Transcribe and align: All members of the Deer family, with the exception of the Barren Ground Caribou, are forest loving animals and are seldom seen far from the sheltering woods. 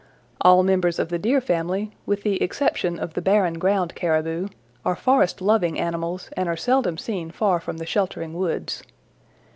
All 0.41 0.63
members 0.63 0.97
of 0.97 1.09
the 1.09 1.19
Deer 1.19 1.39
family, 1.39 1.91
with 2.07 2.23
the 2.23 2.41
exception 2.41 2.97
of 2.97 3.13
the 3.13 3.21
Barren 3.21 3.59
Ground 3.59 3.93
Caribou, 3.93 4.47
are 4.83 4.95
forest 4.95 5.41
loving 5.43 5.79
animals 5.79 6.31
and 6.35 6.49
are 6.49 6.57
seldom 6.57 6.97
seen 6.97 7.29
far 7.29 7.59
from 7.59 7.77
the 7.77 7.85
sheltering 7.85 8.33
woods. 8.33 8.81